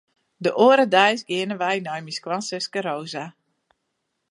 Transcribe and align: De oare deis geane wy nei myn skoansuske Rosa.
De 0.45 0.51
oare 0.65 0.85
deis 0.93 1.21
geane 1.27 1.55
wy 1.61 1.75
nei 1.85 2.01
myn 2.03 2.17
skoansuske 2.17 2.79
Rosa. 2.87 3.25